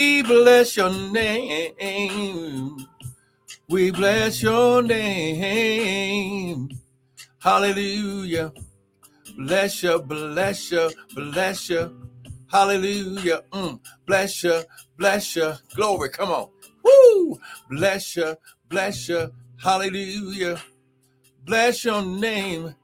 [0.00, 2.86] We bless your name.
[3.68, 6.70] We bless your name.
[7.38, 8.50] Hallelujah.
[9.36, 12.08] Bless you, bless you, bless you.
[12.50, 13.42] Hallelujah.
[13.52, 13.78] Mm.
[14.06, 14.62] Bless you,
[14.96, 15.52] bless you.
[15.74, 16.08] Glory.
[16.08, 16.48] Come on.
[16.82, 17.38] Woo.
[17.68, 18.36] Bless you,
[18.70, 19.30] bless you.
[19.62, 20.62] Hallelujah.
[21.44, 22.74] Bless your name.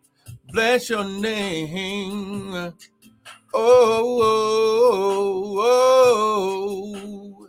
[0.53, 2.75] Bless your name.
[3.59, 7.49] Oh oh oh, oh, oh,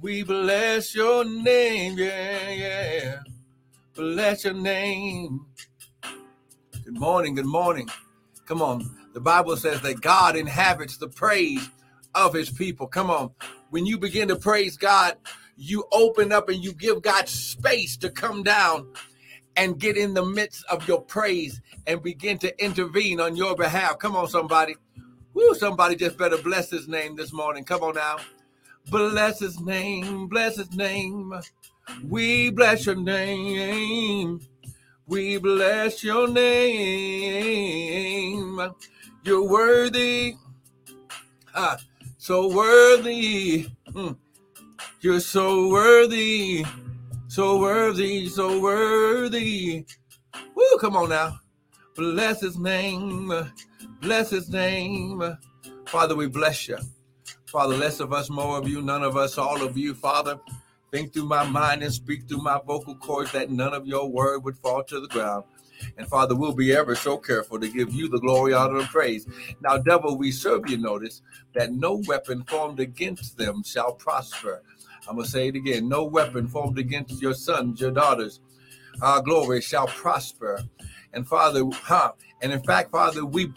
[0.00, 1.98] we bless your name.
[1.98, 3.16] Yeah, yeah.
[3.96, 5.46] Bless your name.
[6.84, 7.34] Good morning.
[7.34, 7.88] Good morning.
[8.46, 8.88] Come on.
[9.14, 11.68] The Bible says that God inhabits the praise
[12.14, 12.86] of his people.
[12.86, 13.32] Come on.
[13.70, 15.16] When you begin to praise God,
[15.56, 18.92] you open up and you give God space to come down
[19.56, 23.98] and get in the midst of your praise and begin to intervene on your behalf.
[23.98, 24.76] Come on, somebody.
[25.36, 27.62] Woo, somebody just better bless his name this morning.
[27.62, 28.16] Come on now.
[28.90, 31.30] Bless his name, bless his name.
[32.08, 34.40] We bless your name.
[35.06, 37.52] We bless your name.
[39.24, 40.36] You're worthy.
[41.54, 41.76] Ah,
[42.16, 43.66] so worthy.
[43.90, 44.16] Mm.
[45.02, 46.64] You're so worthy.
[47.28, 49.84] So worthy, so worthy.
[50.54, 51.40] Woo, come on now.
[51.94, 53.30] Bless his name.
[54.06, 55.36] Bless his name.
[55.86, 56.78] Father, we bless you.
[57.46, 60.38] Father, less of us, more of you, none of us, all of you, Father.
[60.92, 64.44] Think through my mind and speak through my vocal cords that none of your word
[64.44, 65.42] would fall to the ground.
[65.98, 69.26] And Father, we'll be ever so careful to give you the glory, honor, and praise.
[69.60, 71.20] Now, devil, we serve you notice
[71.54, 74.62] that no weapon formed against them shall prosper.
[75.08, 78.38] I'm going to say it again no weapon formed against your sons, your daughters,
[79.02, 80.62] our glory shall prosper.
[81.12, 82.12] And Father, huh?
[82.40, 83.52] And in fact, Father, we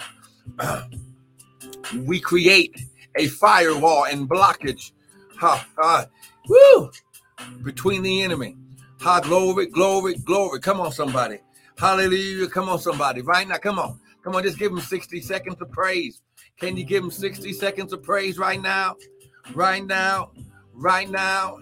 [2.05, 2.75] we create
[3.17, 4.91] a firewall and blockage,
[5.37, 5.59] huh?
[5.81, 6.05] Uh,
[6.47, 6.91] woo,
[7.63, 8.55] between the enemy.
[9.01, 10.59] Ha, glory, glory, glory.
[10.59, 11.39] Come on, somebody.
[11.77, 12.47] Hallelujah.
[12.47, 13.21] Come on, somebody.
[13.21, 13.99] Right now, come on.
[14.23, 16.21] Come on, just give him 60 seconds of praise.
[16.59, 18.97] Can you give him 60 seconds of praise right now?
[19.55, 20.31] Right now
[20.79, 21.57] right now,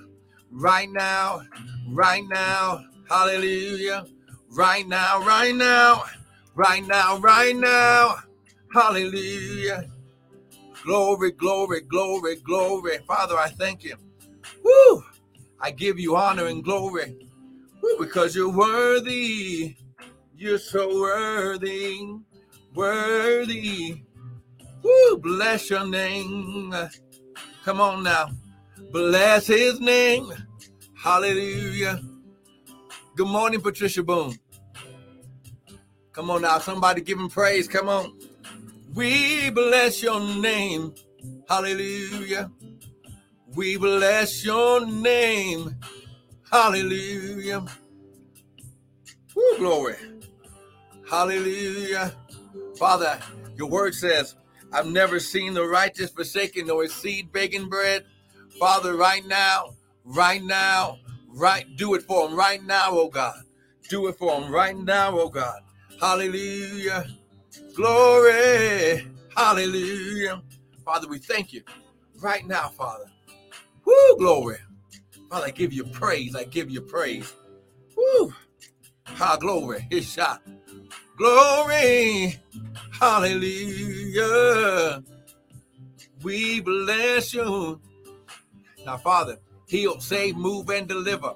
[0.52, 1.42] right now,
[1.90, 2.84] right now.
[3.10, 4.06] Hallelujah.
[4.50, 6.04] Right now, right now,
[6.56, 8.16] right now, right now.
[8.74, 9.90] Hallelujah.
[10.84, 13.00] Glory, glory, glory, glory.
[13.08, 13.96] Father, I thank you.
[14.64, 15.04] Woo!
[15.60, 17.16] I give you honor and glory
[17.82, 19.76] Woo, because you're worthy.
[20.36, 22.00] You're so worthy,
[22.76, 24.04] worthy.
[24.84, 26.74] Woo, bless your name.
[27.64, 28.30] Come on now.
[28.92, 30.32] Bless his name.
[30.96, 32.02] Hallelujah.
[33.16, 34.38] Good morning, Patricia Boone.
[36.14, 37.68] Come on now, somebody give him praise.
[37.68, 38.17] Come on.
[38.98, 40.96] We bless your name.
[41.48, 42.50] Hallelujah.
[43.54, 45.76] We bless your name.
[46.52, 47.64] Hallelujah.
[49.36, 49.98] Woo, glory.
[51.08, 52.16] Hallelujah.
[52.80, 53.20] Father,
[53.56, 54.34] your word says,
[54.74, 58.04] I've never seen the righteous forsaken nor his seed begging bread.
[58.60, 59.76] Father, right now,
[60.06, 60.98] right now,
[61.28, 63.44] right, do it for them right now, oh God.
[63.90, 65.60] Do it for them right now, oh God.
[66.02, 67.06] Hallelujah.
[67.76, 69.08] Glory.
[69.36, 70.42] Hallelujah.
[70.84, 71.62] Father, we thank you
[72.22, 73.06] right now, Father.
[73.86, 74.58] Woo, glory.
[75.30, 76.36] Father, I give you praise.
[76.36, 77.34] I give you praise.
[77.96, 78.34] Woo.
[79.06, 79.86] Ha, glory.
[79.90, 80.42] His shot.
[81.18, 82.40] Glory.
[83.00, 85.04] Hallelujah.
[86.24, 87.80] We bless you.
[88.86, 91.34] Now, Father, heal, save, move, and deliver.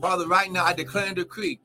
[0.00, 1.58] Father, right now I declare and decree,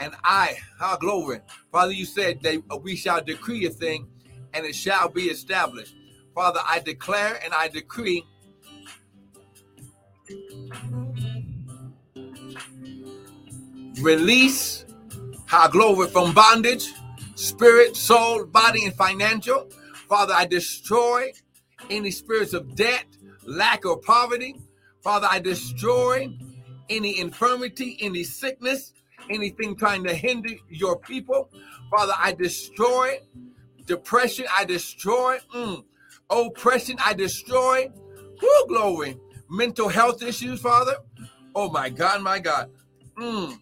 [0.00, 1.40] and I, our glory.
[1.72, 4.08] Father, you said that we shall decree a thing
[4.54, 5.94] and it shall be established.
[6.34, 8.24] Father, I declare and I decree
[14.00, 14.84] release
[15.52, 16.92] our glory from bondage,
[17.34, 19.68] spirit, soul, body, and financial.
[20.08, 21.32] Father, I destroy
[21.90, 23.04] any spirits of debt,
[23.44, 24.60] lack, or poverty.
[25.02, 26.30] Father, I destroy
[26.90, 28.92] any infirmity, any sickness,
[29.30, 31.50] anything trying to hinder your people.
[31.90, 33.20] Father, I destroy
[33.86, 35.84] depression, I destroy mm,
[36.30, 37.90] oppression, I destroy.
[38.40, 39.18] Whoo, glory.
[39.50, 40.96] Mental health issues, Father.
[41.54, 42.70] Oh my God, my God.
[43.18, 43.58] Mm.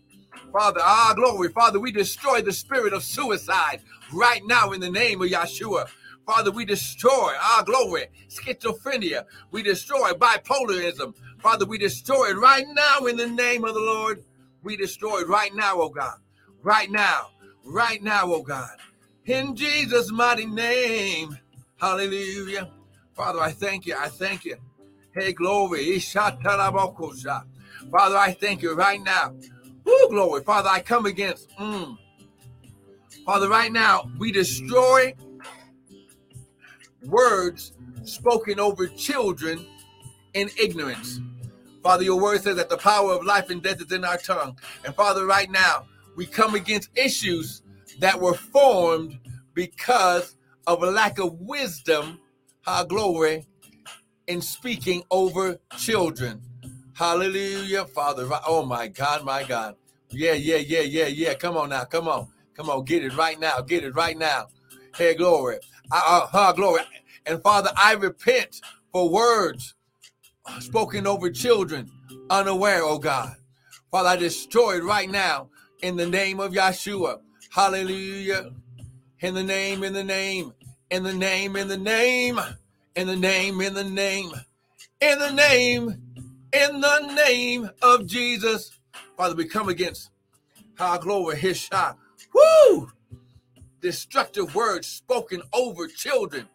[0.52, 1.48] Father, ah, glory.
[1.50, 3.80] Father, we destroy the spirit of suicide
[4.12, 5.86] right now in the name of Yeshua.
[6.26, 9.24] Father, we destroy our glory, schizophrenia.
[9.52, 11.14] We destroy bipolarism.
[11.40, 14.24] Father, we destroy it right now in the name of the Lord.
[14.66, 16.18] We destroy right now, oh God.
[16.60, 17.30] Right now.
[17.64, 18.76] Right now, oh God.
[19.24, 21.38] In Jesus' mighty name.
[21.76, 22.72] Hallelujah.
[23.14, 23.94] Father, I thank you.
[23.96, 24.56] I thank you.
[25.14, 26.00] Hey, glory.
[26.00, 26.40] Father,
[28.16, 29.36] I thank you right now.
[29.84, 30.42] Woo, glory.
[30.42, 31.48] Father, I come against.
[31.50, 31.96] Mm,
[33.24, 35.14] Father, right now, we destroy
[37.04, 37.72] words
[38.02, 39.64] spoken over children
[40.34, 41.20] in ignorance.
[41.86, 44.58] Father, your word says that the power of life and death is in our tongue.
[44.84, 45.86] And Father, right now,
[46.16, 47.62] we come against issues
[48.00, 49.20] that were formed
[49.54, 50.36] because
[50.66, 52.18] of a lack of wisdom,
[52.66, 53.46] our glory,
[54.26, 56.42] in speaking over children.
[56.94, 58.28] Hallelujah, Father.
[58.44, 59.76] Oh my God, my God.
[60.10, 61.34] Yeah, yeah, yeah, yeah, yeah.
[61.34, 64.48] Come on now, come on, come on, get it right now, get it right now.
[64.96, 65.58] Hey, glory.
[65.92, 66.82] Uh, uh, glory.
[67.26, 68.60] And Father, I repent
[68.90, 69.75] for words
[70.60, 71.90] spoken over children
[72.30, 73.36] unaware, oh God.
[73.90, 75.48] Father, I destroy it right now
[75.82, 77.20] in the name of Yeshua.
[77.50, 78.50] Hallelujah.
[79.20, 80.52] In the name, in the name,
[80.90, 82.38] in the name, in the name,
[82.94, 84.32] in the name, in the name,
[85.00, 86.02] in the name,
[86.52, 88.78] in the name of Jesus.
[89.16, 90.10] Father, we come against
[90.78, 91.98] our glory, his shot.
[92.34, 92.90] Woo!
[93.80, 96.48] Destructive words spoken over children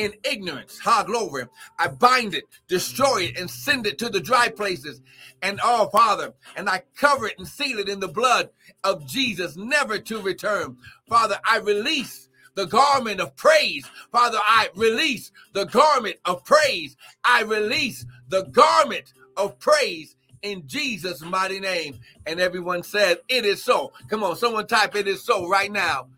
[0.00, 0.78] in ignorance.
[0.80, 1.44] Ha, glory.
[1.78, 5.02] I bind it, destroy it, and send it to the dry places.
[5.42, 8.48] And oh, Father, and I cover it and seal it in the blood
[8.82, 10.78] of Jesus, never to return.
[11.06, 13.86] Father, I release the garment of praise.
[14.10, 16.96] Father, I release the garment of praise.
[17.22, 22.00] I release the garment of praise in Jesus' mighty name.
[22.24, 23.92] And everyone said, It is so.
[24.08, 26.08] Come on, someone type, It is so right now.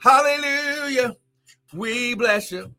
[0.00, 1.16] Hallelujah.
[1.74, 2.74] We bless you.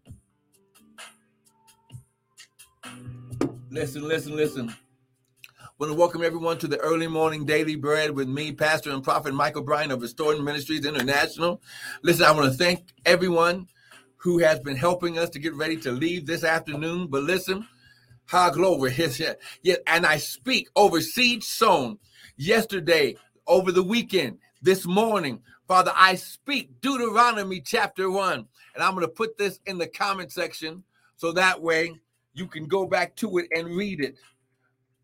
[3.73, 4.69] Listen, listen, listen.
[4.69, 9.03] I want to welcome everyone to the early morning daily bread with me, Pastor and
[9.03, 11.59] Prophet Michael Bryan of Restoring Ministries International.
[12.03, 13.67] Listen, I want to thank everyone
[14.17, 17.07] who has been helping us to get ready to leave this afternoon.
[17.07, 17.67] But listen,
[18.25, 19.19] how glory his
[19.63, 21.97] yeah, and I speak over seed sown
[22.37, 23.15] yesterday,
[23.47, 25.41] over the weekend, this morning.
[25.67, 30.31] Father, I speak Deuteronomy chapter one, and I'm going to put this in the comment
[30.31, 30.83] section
[31.15, 31.99] so that way
[32.33, 34.15] you can go back to it and read it.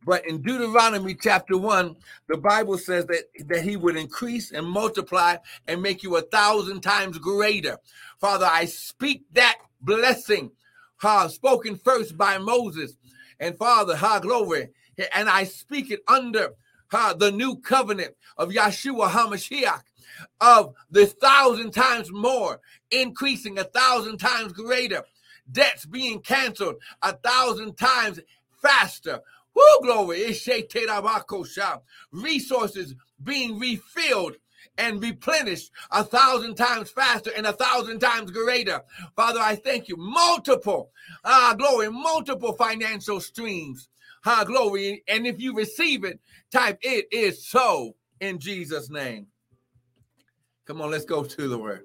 [0.05, 1.95] But in Deuteronomy chapter 1,
[2.29, 5.35] the Bible says that, that he would increase and multiply
[5.67, 7.77] and make you a thousand times greater.
[8.19, 10.51] Father, I speak that blessing,
[11.27, 12.97] spoken first by Moses.
[13.39, 14.69] And Father, ha, glory.
[15.13, 16.53] And I speak it under
[16.91, 19.81] the new covenant of Yeshua HaMashiach
[20.41, 22.59] of the thousand times more,
[22.91, 25.03] increasing a thousand times greater
[25.51, 28.19] debts being canceled a thousand times
[28.61, 29.21] faster.
[29.53, 30.35] Woo, glory.
[32.11, 34.35] Resources being refilled
[34.77, 38.81] and replenished a thousand times faster and a thousand times greater.
[39.15, 39.97] Father, I thank you.
[39.97, 40.91] Multiple,
[41.25, 43.89] ah, glory, multiple financial streams.
[44.25, 45.03] Ah, glory.
[45.07, 46.19] And if you receive it,
[46.51, 49.27] type it is so in Jesus' name.
[50.65, 51.83] Come on, let's go to the word.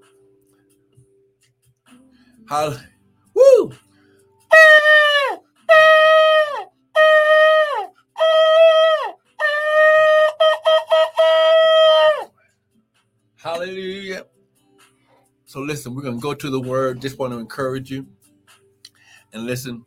[2.49, 2.94] Hallelujah.
[3.35, 3.73] Woo!
[13.37, 14.27] Hallelujah.
[15.47, 17.01] So listen, we're to go to the word.
[17.01, 18.07] Just want to encourage you.
[19.33, 19.85] And listen,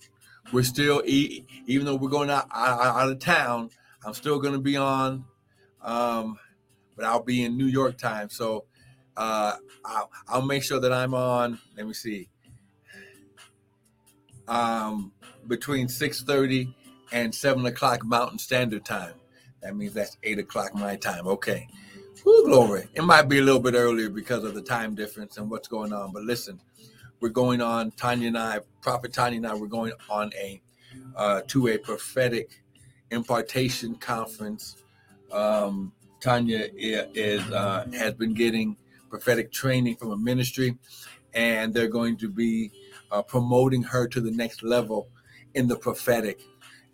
[0.51, 3.69] we're still, even though we're going out, out of town,
[4.05, 5.25] I'm still to be on,
[5.81, 6.37] um,
[6.95, 8.29] but I'll be in New York time.
[8.29, 8.65] So
[9.15, 11.59] uh, I'll, I'll make sure that I'm on.
[11.75, 12.29] Let me see
[14.47, 15.11] um,
[15.47, 16.73] between 6.30
[17.11, 19.13] and 7 o'clock Mountain Standard Time.
[19.61, 21.27] That means that's 8 o'clock my time.
[21.27, 21.67] Okay.
[22.25, 22.87] Woo, glory.
[22.93, 25.93] It might be a little bit earlier because of the time difference and what's going
[25.93, 26.11] on.
[26.11, 26.59] But listen,
[27.19, 30.61] we're going on, Tanya and I, Prophet Tanya and I, we're going on a
[31.15, 32.61] uh, to a prophetic
[33.11, 34.77] impartation conference.
[35.31, 38.77] Um, Tanya is uh, has been getting
[39.09, 40.77] prophetic training from a ministry,
[41.33, 42.71] and they're going to be
[43.11, 45.09] uh, promoting her to the next level
[45.53, 46.41] in the prophetic.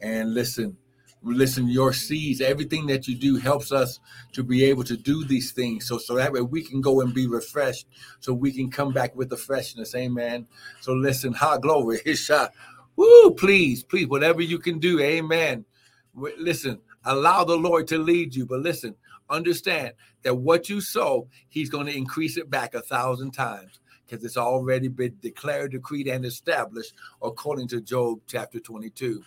[0.02, 0.78] And listen,
[1.24, 4.00] listen, your seeds, everything that you do helps us
[4.34, 5.88] to be able to do these things.
[5.88, 7.88] So, so that way we can go and be refreshed,
[8.20, 9.96] so we can come back with the freshness.
[9.96, 10.48] Amen.
[10.82, 12.54] So listen, high glory, his shot.
[12.96, 15.00] Woo, please, please, whatever you can do.
[15.00, 15.66] Amen.
[16.14, 18.96] Listen, allow the Lord to lead you, but listen,
[19.30, 23.80] understand that what you sow, he's going to increase it back a thousand times
[24.14, 26.94] because it's already been declared, decreed, and established
[27.24, 29.24] according to Job chapter 22.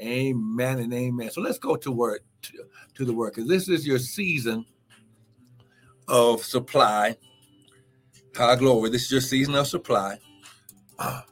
[0.00, 1.30] Amen and amen.
[1.30, 2.52] So let's go to work to,
[2.94, 3.36] to the work.
[3.36, 4.66] This is your season
[6.08, 7.16] of supply.
[8.36, 8.90] High glory.
[8.90, 10.18] This is your season of supply.
[10.98, 11.22] Uh,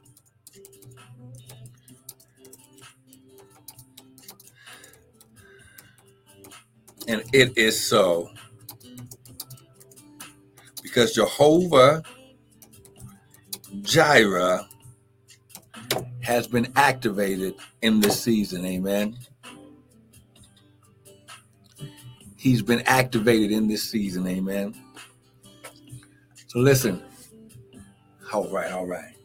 [7.07, 8.31] and it is so.
[10.81, 12.01] Because Jehovah
[13.81, 14.67] Jireh
[16.21, 18.65] has been activated in this season.
[18.65, 19.17] Amen.
[22.35, 24.27] He's been activated in this season.
[24.27, 24.75] Amen.
[26.47, 27.01] So listen.
[28.33, 29.15] All right, all right.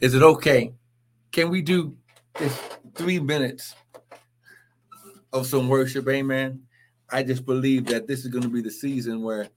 [0.00, 0.72] Is it okay?
[1.32, 1.96] Can we do
[2.38, 2.56] this
[2.94, 3.74] three minutes
[5.32, 6.08] of some worship?
[6.08, 6.62] Amen.
[7.10, 9.48] I just believe that this is going to be the season where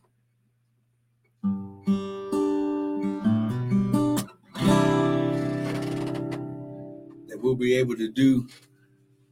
[7.50, 8.48] we'll be able to do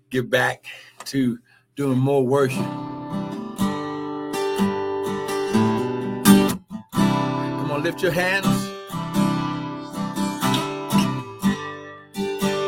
[0.09, 0.65] get back
[1.05, 1.38] to
[1.75, 2.65] doing more worship.
[6.95, 8.47] Come on, lift your hands.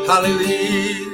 [0.06, 1.08] Hallelujah.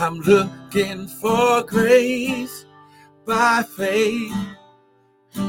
[0.00, 2.64] I'm looking for grace
[3.26, 4.32] by faith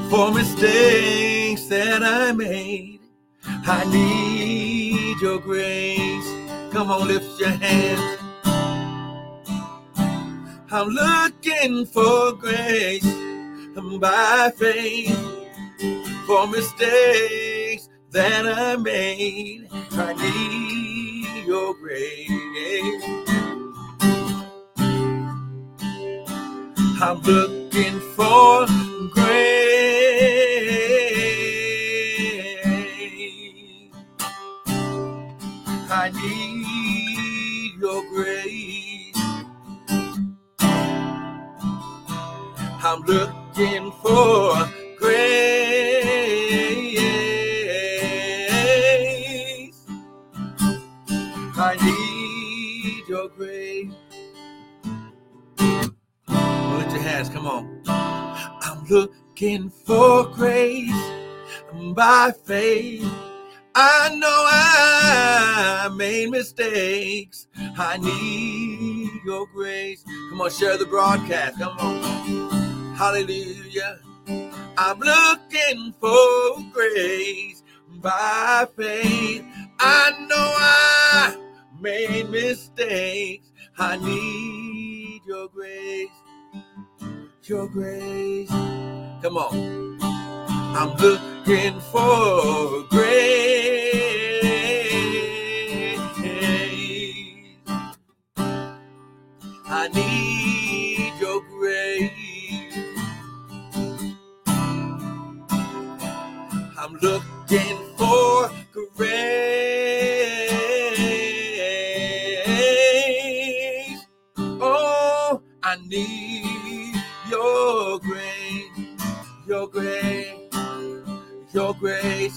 [0.10, 3.00] for mistakes that I made.
[3.46, 6.28] I need your grace.
[6.72, 8.20] Come on, lift your hands.
[10.72, 13.06] I'm looking for grace
[14.00, 15.18] by faith
[16.26, 19.68] for mistakes that I made.
[19.92, 23.04] I need your grace.
[27.02, 28.68] I'm looking for
[29.10, 29.26] grace.
[35.90, 39.18] I need your grace.
[42.84, 45.34] I'm looking for grace.
[51.58, 54.03] I need your grace.
[57.14, 57.82] Come on.
[57.86, 60.92] I'm looking for grace
[61.94, 63.08] by faith.
[63.76, 67.48] I know I made mistakes.
[67.56, 70.04] I need your grace.
[70.32, 71.60] Come on, share the broadcast.
[71.60, 72.96] Come on.
[72.96, 74.00] Hallelujah.
[74.76, 77.62] I'm looking for grace
[78.02, 79.46] by faith.
[79.80, 81.38] I know I
[81.80, 83.52] made mistakes.
[83.78, 86.10] I need your grace.
[87.46, 88.50] Your grace.
[89.22, 89.98] Come on.
[90.02, 93.63] I'm looking for grace.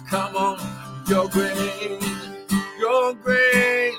[0.09, 0.59] Come on,
[1.09, 2.05] your grace,
[2.79, 3.95] your grace,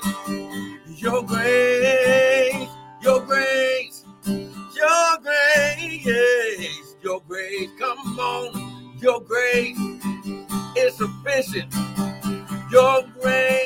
[0.96, 2.68] your grace,
[3.02, 4.04] your grace,
[4.74, 7.70] your grace, your grace.
[7.78, 9.78] Come on, your grace
[10.78, 11.74] is sufficient.
[12.70, 13.57] Your grace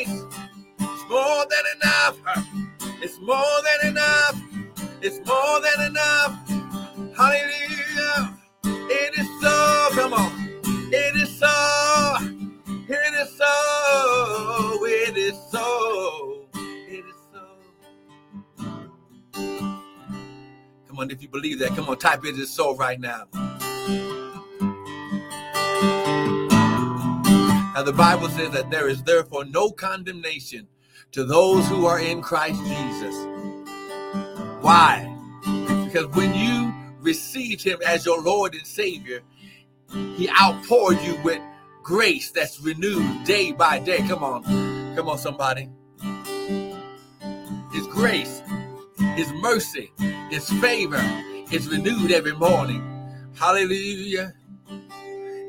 [21.02, 23.26] Come on, if you believe that, come on, type it is so right now.
[27.74, 30.68] Now, the Bible says that there is therefore no condemnation
[31.10, 33.16] to those who are in Christ Jesus.
[34.60, 35.12] Why?
[35.86, 39.22] Because when you received Him as your Lord and Savior,
[40.14, 41.42] He outpoured you with
[41.82, 44.06] grace that's renewed day by day.
[44.06, 44.44] Come on.
[44.94, 45.68] Come on, somebody.
[47.72, 48.40] His grace,
[49.16, 49.90] His mercy,
[50.32, 50.98] His favor
[51.50, 52.82] is renewed every morning.
[53.38, 54.32] Hallelujah.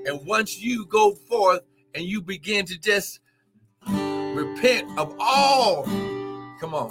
[0.06, 1.62] And once you go forth
[1.96, 3.22] and you begin to just
[3.88, 5.84] repent of all,
[6.60, 6.90] come on.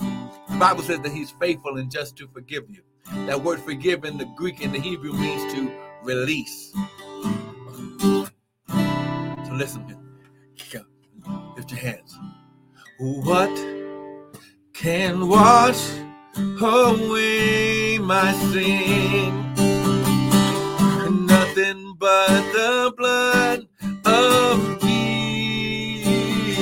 [0.48, 2.80] The Bible says that He's faithful and just to forgive you.
[3.26, 5.70] That word forgive in the Greek and the Hebrew means to
[6.02, 6.72] release.
[9.44, 9.84] So listen,
[11.56, 12.18] lift your hands.
[12.98, 13.54] What
[14.72, 15.90] can wash
[16.36, 19.54] Oh, away my sin.
[21.26, 23.68] Nothing but the blood
[24.06, 26.58] of Jesus.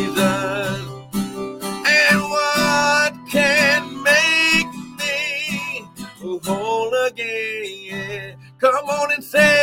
[1.73, 5.87] And what can make me
[6.45, 8.39] whole again?
[8.61, 9.60] Come on and say.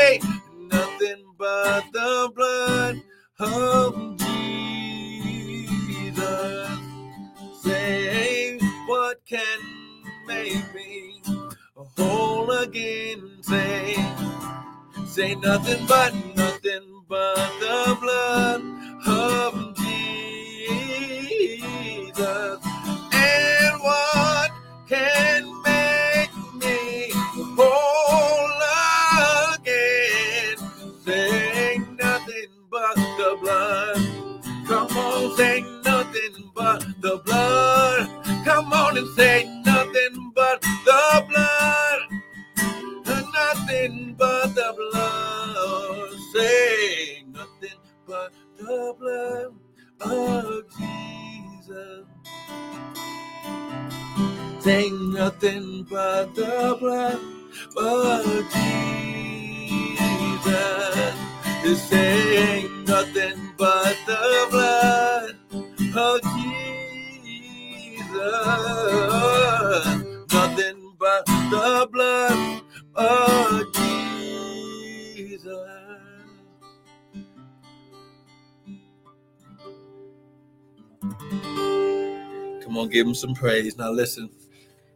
[82.97, 83.77] Give him some praise.
[83.77, 84.27] Now listen,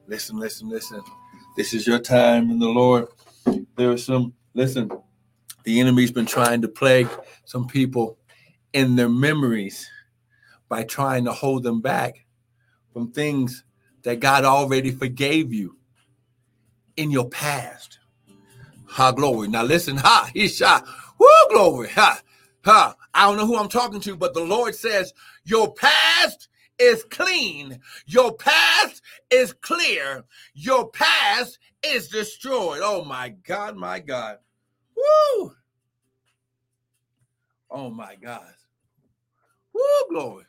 [0.07, 1.01] listen, listen, listen.
[1.55, 3.07] This is your time in the Lord.
[3.75, 4.89] There are some, listen,
[5.65, 7.09] the enemy's been trying to plague
[7.45, 8.17] some people
[8.73, 9.87] in their memories
[10.67, 12.25] by trying to hold them back
[12.91, 13.63] from things
[14.01, 15.77] that God already forgave you
[16.97, 17.99] in your past.
[18.87, 19.47] Ha, glory.
[19.47, 20.87] Now listen, ha, he shot.
[21.19, 21.89] Woo, glory.
[21.89, 22.19] Ha,
[22.65, 22.95] ha.
[23.13, 25.13] I don't know who I'm talking to, but the Lord says,
[25.45, 26.47] Your past
[26.81, 27.79] is clean.
[28.07, 30.23] Your past is clear.
[30.53, 32.81] Your past is destroyed.
[32.83, 34.37] Oh my God, my God.
[34.95, 35.53] Woo!
[37.69, 38.53] Oh my God.
[39.73, 40.45] Woo, glory.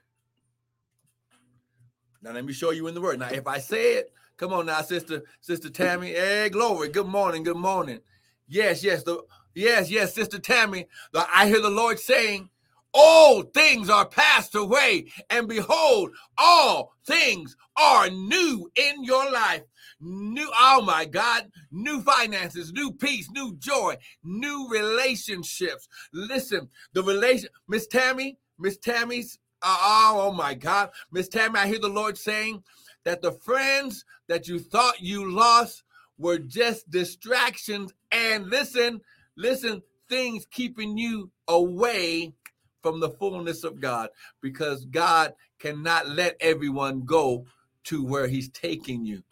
[2.22, 3.18] Now let me show you in the word.
[3.18, 6.12] Now, if I say it, come on now, sister, sister Tammy.
[6.12, 6.88] Hey, glory.
[6.88, 7.42] Good morning.
[7.42, 8.00] Good morning.
[8.48, 9.22] Yes, yes, the
[9.54, 10.86] yes, yes, sister Tammy.
[11.12, 12.48] The, I hear the Lord saying,
[12.94, 19.62] Old things are passed away, and behold, all things are new in your life.
[20.00, 25.88] New, oh my God, new finances, new peace, new joy, new relationships.
[26.12, 31.68] Listen, the relation, Miss Tammy, Miss Tammy's, uh, oh, oh my God, Miss Tammy, I
[31.68, 32.62] hear the Lord saying
[33.04, 35.84] that the friends that you thought you lost
[36.18, 37.92] were just distractions.
[38.10, 39.00] And listen,
[39.36, 42.34] listen, things keeping you away
[42.82, 47.46] from the fullness of God because God cannot let everyone go
[47.84, 49.22] to where He's taking you.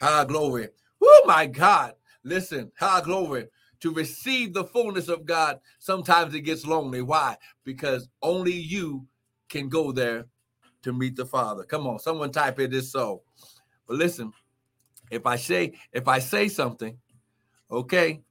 [0.00, 0.68] High glory.
[1.02, 1.94] Oh my God.
[2.24, 3.46] Listen, high glory.
[3.80, 7.02] To receive the fullness of God, sometimes it gets lonely.
[7.02, 7.36] Why?
[7.62, 9.06] Because only you
[9.48, 10.26] can go there
[10.82, 11.62] to meet the Father.
[11.64, 13.22] Come on, someone type it is so.
[13.86, 14.32] But listen,
[15.10, 16.96] if I say if I say something,
[17.70, 18.22] okay,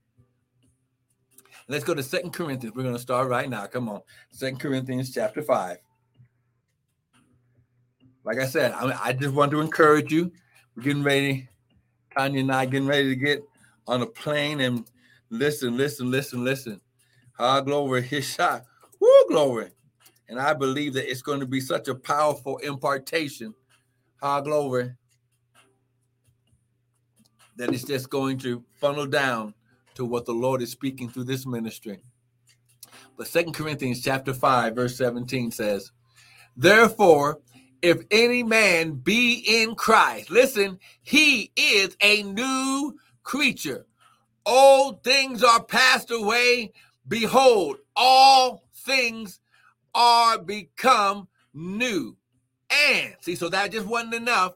[1.67, 2.75] Let's go to Second Corinthians.
[2.75, 3.65] We're going to start right now.
[3.65, 4.01] Come on.
[4.29, 5.77] Second Corinthians chapter 5.
[8.23, 10.31] Like I said, I, I just want to encourage you.
[10.75, 11.49] We're getting ready.
[12.15, 13.43] Tanya and I getting ready to get
[13.87, 14.85] on a plane and
[15.29, 16.81] listen, listen, listen, listen.
[17.39, 18.65] Ah, glory, his shot.
[18.99, 19.71] Woo, glory.
[20.29, 23.53] And I believe that it's going to be such a powerful impartation.
[24.21, 24.91] Ah, glory.
[27.57, 29.53] That it's just going to funnel down
[29.95, 31.99] to what the Lord is speaking through this ministry.
[33.17, 35.91] But Second Corinthians chapter 5, verse 17 says,
[36.55, 37.39] Therefore,
[37.81, 43.85] if any man be in Christ, listen, he is a new creature.
[44.45, 46.71] Old things are passed away.
[47.07, 49.39] Behold, all things
[49.93, 52.17] are become new.
[52.69, 54.53] And see, so that just wasn't enough.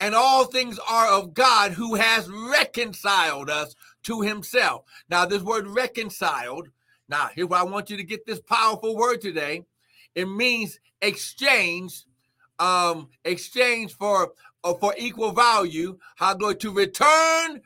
[0.00, 4.84] And all things are of God who has reconciled us to himself.
[5.08, 6.68] Now, this word reconciled,
[7.08, 9.64] now, here why I want you to get this powerful word today.
[10.14, 12.04] It means exchange,
[12.58, 14.32] um, exchange for
[14.62, 15.98] uh, for equal value.
[16.16, 17.62] How going to return?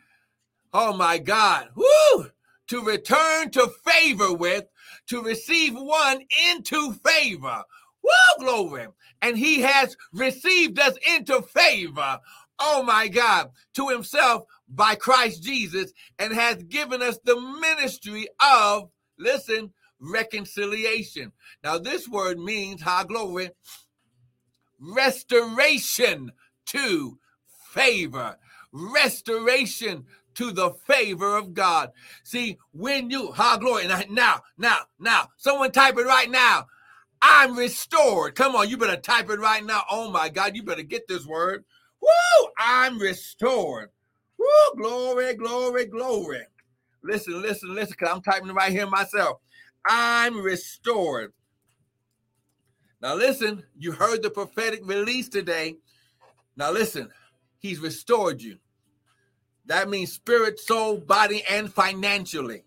[0.72, 2.30] Oh my God, whoo!
[2.68, 4.64] To return to favor with,
[5.08, 7.62] to receive one into favor.
[8.02, 8.86] Woo, glory.
[9.22, 12.18] And he has received us into favor.
[12.58, 18.90] Oh my God, to himself by Christ Jesus and has given us the ministry of,
[19.18, 21.32] listen, reconciliation.
[21.62, 23.50] Now, this word means, high glory,
[24.80, 26.32] restoration
[26.66, 27.18] to
[27.72, 28.36] favor,
[28.72, 31.92] restoration to the favor of God.
[32.24, 33.86] See, when you, high glory.
[33.86, 36.66] Now, now, now, someone type it right now.
[37.22, 38.34] I'm restored.
[38.34, 39.82] Come on, you better type it right now.
[39.90, 41.64] Oh my God, you better get this word.
[42.02, 42.48] Woo!
[42.58, 43.90] I'm restored.
[44.44, 44.82] Woo!
[44.82, 46.46] Glory, glory, glory.
[47.02, 49.38] Listen, listen, listen, because I'm typing right here myself.
[49.86, 51.32] I'm restored.
[53.02, 55.76] Now, listen, you heard the prophetic release today.
[56.56, 57.10] Now, listen,
[57.58, 58.58] he's restored you.
[59.66, 62.64] That means spirit, soul, body, and financially.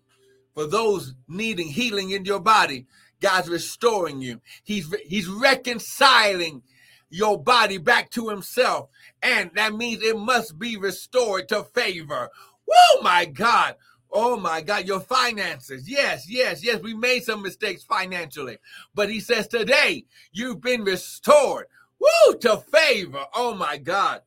[0.54, 2.86] For those needing healing in your body,
[3.20, 4.40] God's restoring you.
[4.64, 6.62] He's he's reconciling
[7.10, 8.90] your body back to himself.
[9.22, 12.28] And that means it must be restored to favor.
[12.70, 13.76] Oh my God.
[14.10, 15.88] Oh my God, your finances.
[15.88, 16.80] Yes, yes, yes.
[16.80, 18.58] We made some mistakes financially.
[18.94, 21.66] But he says today you've been restored.
[22.00, 23.24] Woo, to favor.
[23.34, 24.22] Oh my God.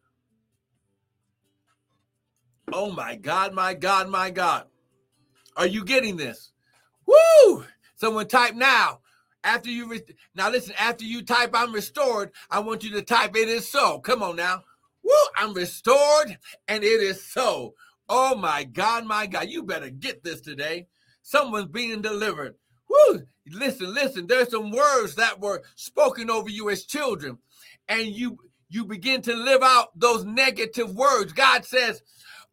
[2.74, 4.66] Oh my God, my God, my God.
[5.58, 6.52] Are you getting this?
[7.06, 7.66] Woo!
[7.96, 9.00] Someone type now.
[9.44, 10.02] After you re-
[10.36, 14.00] now listen, after you type I'm restored, I want you to type it is so.
[14.00, 14.64] Come on now.
[15.04, 17.74] Woo, I'm restored and it is so.
[18.08, 20.88] Oh my God, my God, you better get this today.
[21.24, 22.56] Someone's being delivered.
[22.90, 23.22] Woo!
[23.50, 27.38] Listen, listen, there's some words that were spoken over you as children,
[27.88, 28.38] and you
[28.70, 31.34] you begin to live out those negative words.
[31.34, 32.02] God says,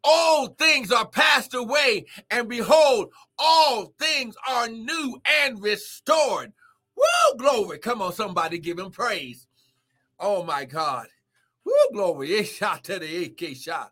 [0.03, 6.53] all things are passed away, and behold, all things are new and restored.
[6.99, 7.79] Woo, glory.
[7.79, 9.47] Come on, somebody give him praise.
[10.19, 11.07] Oh my God.
[11.65, 12.43] Woo, glory.
[12.43, 13.91] shot to the AK shot.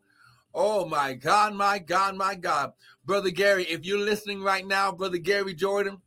[0.53, 2.73] Oh my God, my God, my God.
[3.05, 6.01] Brother Gary, if you're listening right now, Brother Gary Jordan,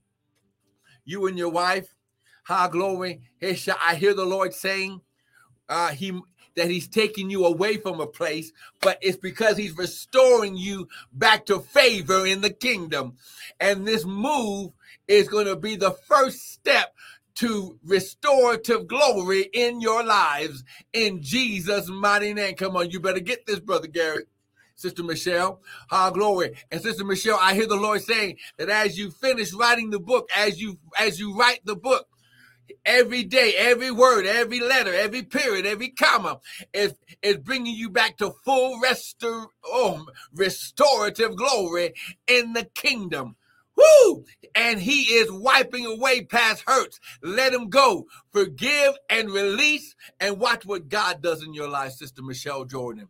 [1.04, 1.94] you and your wife,
[2.44, 3.22] high glory.
[3.42, 5.00] I hear the Lord saying,
[5.68, 6.20] uh, he
[6.56, 11.46] that he's taking you away from a place, but it's because he's restoring you back
[11.46, 13.16] to favor in the kingdom.
[13.60, 14.72] And this move
[15.10, 16.94] is going to be the first step
[17.36, 22.54] to restorative glory in your lives in Jesus' mighty name.
[22.56, 24.24] Come on, you better get this, Brother Gary.
[24.76, 26.56] Sister Michelle, high glory.
[26.70, 30.30] And Sister Michelle, I hear the Lord saying that as you finish writing the book,
[30.36, 32.06] as you as you write the book,
[32.86, 36.40] every day, every word, every letter, every period, every comma
[36.72, 41.94] is, is bringing you back to full restor- oh, restorative glory
[42.26, 43.36] in the kingdom.
[43.80, 44.24] Woo!
[44.54, 47.00] And he is wiping away past hurts.
[47.22, 48.06] Let him go.
[48.32, 53.08] Forgive and release and watch what God does in your life, Sister Michelle Jordan.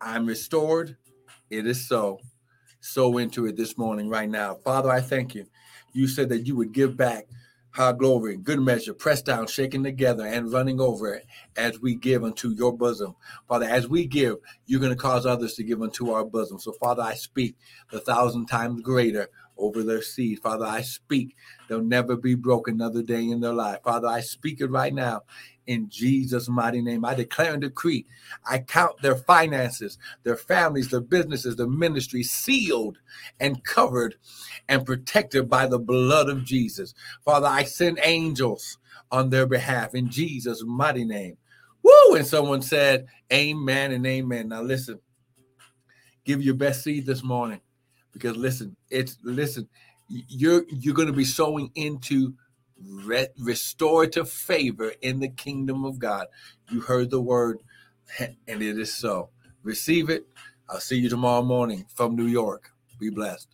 [0.00, 0.96] I'm restored.
[1.50, 2.20] It is so
[2.78, 4.54] so into it this morning, right now.
[4.54, 5.46] Father, I thank you.
[5.92, 7.26] You said that you would give back
[7.74, 11.20] high glory, good measure, pressed down, shaken together, and running over
[11.56, 13.16] as we give unto your bosom.
[13.48, 16.60] Father, as we give, you're going to cause others to give unto our bosom.
[16.60, 17.56] So, Father, I speak
[17.90, 20.40] the thousand times greater over their seed.
[20.40, 21.36] Father, I speak
[21.68, 23.80] they'll never be broke another day in their life.
[23.84, 25.22] Father, I speak it right now
[25.66, 27.04] in Jesus' mighty name.
[27.04, 28.06] I declare and decree,
[28.48, 32.98] I count their finances, their families, their businesses, their ministry sealed
[33.40, 34.16] and covered
[34.68, 36.94] and protected by the blood of Jesus.
[37.24, 38.78] Father, I send angels
[39.10, 41.36] on their behalf in Jesus' mighty name.
[41.82, 42.16] Woo!
[42.16, 44.48] And someone said, Amen and amen.
[44.48, 45.00] Now listen,
[46.24, 47.60] Give your best seed this morning
[48.14, 49.68] because listen, it's listen,
[50.08, 52.34] you're you're going to be sowing into
[52.82, 56.28] re- restorative favor in the kingdom of God.
[56.70, 57.60] You heard the word,
[58.20, 59.30] and it is so.
[59.64, 60.26] Receive it.
[60.70, 62.72] I'll see you tomorrow morning from New York.
[63.00, 63.53] Be blessed.